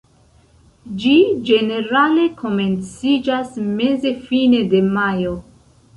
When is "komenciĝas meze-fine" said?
2.41-4.67